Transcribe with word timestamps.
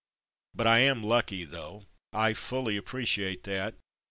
But 0.55 0.65
I 0.65 0.79
am 0.79 1.03
lucky, 1.03 1.43
though,— 1.43 1.85
I 2.11 2.33
fully 2.33 2.75
appreciate 2.75 3.43
that. 3.43 3.75